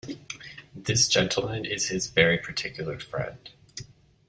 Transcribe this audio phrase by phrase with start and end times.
[0.73, 3.37] This gentleman is his very particular friend.